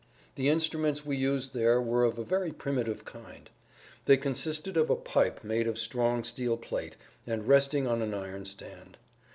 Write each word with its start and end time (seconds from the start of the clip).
The 0.33 0.49
instruments 0.49 1.05
we 1.05 1.15
used 1.15 1.53
there 1.53 1.79
were 1.79 2.03
of 2.05 2.17
a 2.17 2.23
very 2.23 2.51
primitive 2.51 3.05
kind. 3.05 3.47
They 4.05 4.17
consisted 4.17 4.75
of 4.75 4.89
a 4.89 4.95
pipe 4.95 5.43
made 5.43 5.67
of 5.67 5.77
strong 5.77 6.23
steel 6.23 6.57
plate 6.57 6.95
and 7.27 7.45
resting 7.45 7.85
on 7.85 8.01
an 8.01 8.15
iron 8.15 8.45
stand. 8.45 8.97